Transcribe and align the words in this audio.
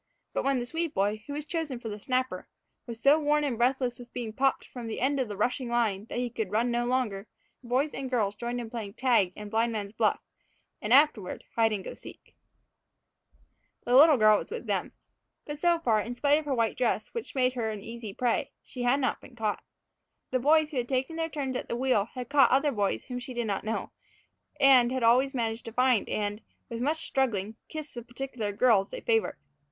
But 0.33 0.43
when 0.43 0.57
the 0.57 0.65
Swede 0.65 0.95
boy, 0.95 1.23
who 1.27 1.33
was 1.33 1.45
chosen 1.45 1.79
for 1.79 1.87
the 1.87 1.99
snapper, 1.99 2.47
was 2.87 2.99
so 2.99 3.19
worn 3.19 3.43
and 3.43 3.55
breathless 3.55 3.99
with 3.99 4.11
being 4.13 4.33
popped 4.33 4.65
from 4.65 4.87
the 4.87 4.99
end 4.99 5.19
of 5.19 5.27
the 5.27 5.37
rushing 5.37 5.69
line 5.69 6.05
that 6.05 6.17
he 6.17 6.31
could 6.31 6.49
run 6.49 6.71
no 6.71 6.87
longer, 6.87 7.27
boys 7.63 7.93
and 7.93 8.09
girls 8.09 8.33
had 8.33 8.39
joined 8.39 8.59
in 8.59 8.71
playing 8.71 8.95
tag 8.95 9.31
and 9.35 9.51
blindman's 9.51 9.93
buff 9.93 10.19
and, 10.81 10.91
afterward, 10.91 11.43
hide 11.55 11.71
and 11.71 11.83
go 11.83 11.93
seek. 11.93 12.35
The 13.85 13.93
little 13.95 14.17
girl 14.17 14.39
was 14.39 14.49
with 14.49 14.65
them. 14.65 14.89
But, 15.45 15.59
so 15.59 15.77
far, 15.77 16.01
in 16.01 16.15
spite 16.15 16.39
of 16.39 16.45
her 16.45 16.55
white 16.55 16.75
dress, 16.77 17.09
which 17.09 17.35
made 17.35 17.53
her 17.53 17.69
an 17.69 17.83
easy 17.83 18.11
prey, 18.11 18.49
she 18.63 18.81
had 18.81 18.99
not 18.99 19.21
been 19.21 19.35
caught. 19.35 19.61
The 20.31 20.39
boys 20.39 20.71
who 20.71 20.77
had 20.77 20.89
taken 20.89 21.15
their 21.15 21.29
turns 21.29 21.55
at 21.55 21.69
the 21.69 21.77
wheel 21.77 22.05
had 22.15 22.27
caught 22.27 22.49
other 22.49 22.71
boys 22.71 23.03
whom 23.05 23.19
she 23.19 23.35
did 23.35 23.45
not 23.45 23.63
know; 23.63 23.91
and 24.59 24.91
had 24.91 25.03
always 25.03 25.35
managed 25.35 25.65
to 25.65 25.71
find 25.71 26.09
and, 26.09 26.41
with 26.69 26.81
much 26.81 27.05
struggling, 27.05 27.55
kiss 27.67 27.93
the 27.93 28.01
particular 28.01 28.51
girls 28.51 28.89
they 28.89 29.01
favored. 29.01 29.37